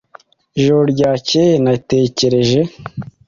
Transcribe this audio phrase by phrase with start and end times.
[0.59, 2.61] Ijoro ryakeye natekereje.